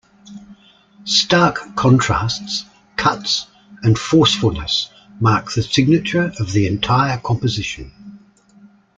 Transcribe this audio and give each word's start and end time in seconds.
Stark 1.05 1.75
contrasts, 1.75 2.65
cuts 2.97 3.45
and 3.83 3.99
forcefulness 3.99 4.89
mark 5.19 5.51
the 5.53 5.61
signature 5.61 6.33
of 6.39 6.53
the 6.53 6.65
entire 6.65 7.19
composition. 7.19 8.19